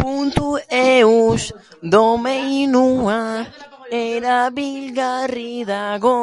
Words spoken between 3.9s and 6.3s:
erabilgarri dago.